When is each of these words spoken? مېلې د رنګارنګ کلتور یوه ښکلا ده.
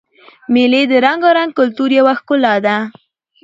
مېلې 0.53 0.81
د 0.91 0.93
رنګارنګ 1.05 1.51
کلتور 1.59 1.89
یوه 1.99 2.13
ښکلا 2.19 2.55
ده. 2.65 2.75